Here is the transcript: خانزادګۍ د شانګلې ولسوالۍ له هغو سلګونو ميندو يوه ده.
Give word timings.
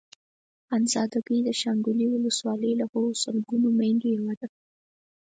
خانزادګۍ 0.67 1.39
د 1.43 1.49
شانګلې 1.61 2.05
ولسوالۍ 2.09 2.71
له 2.79 2.85
هغو 2.91 3.11
سلګونو 3.23 3.67
ميندو 3.79 4.07
يوه 4.17 4.33
ده. 4.39 4.47